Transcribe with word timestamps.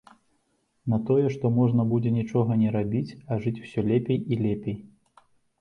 На 0.93 0.97
тое, 1.09 1.27
што 1.35 1.51
можна 1.57 1.85
будзе 1.93 2.13
нічога 2.17 2.57
не 2.63 2.73
рабіць, 2.79 3.15
а 3.31 3.39
жыць 3.45 3.57
усё 3.67 3.79
лепей 3.91 4.19
і 4.35 4.41
лепей. 4.43 4.77